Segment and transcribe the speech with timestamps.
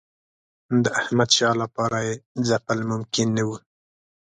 [0.83, 2.13] د احمدشاه لپاره یې
[2.47, 3.57] ځپل ممکن نه وو.